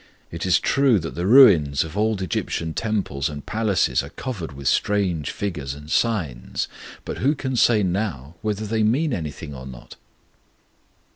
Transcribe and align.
It 0.31 0.47
is 0.47 0.57
true 0.59 0.97
that 0.97 1.13
the 1.13 1.27
ruins 1.27 1.83
of 1.83 1.95
old 1.95 2.23
Egyptian 2.23 2.73
temples 2.73 3.29
and 3.29 3.45
palaces 3.45 4.01
are 4.01 4.09
covered 4.09 4.51
with 4.51 4.67
strange 4.67 5.29
figures 5.29 5.75
and 5.75 5.91
signs; 5.91 6.67
but 7.05 7.19
who 7.19 7.35
can 7.35 7.55
say 7.55 7.83
now 7.83 8.33
whether 8.41 8.65
they 8.65 8.81
mean 8.81 9.13
anything 9.13 9.53
or 9.53 9.67
not?' 9.67 9.97